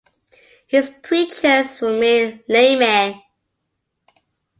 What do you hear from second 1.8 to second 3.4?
mere laymen.